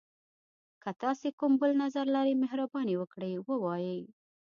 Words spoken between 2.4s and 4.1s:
مهرباني وکړئ ووایئ.